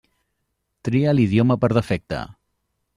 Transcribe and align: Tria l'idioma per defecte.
Tria 0.89 1.15
l'idioma 1.17 1.61
per 1.67 1.73
defecte. 1.81 2.27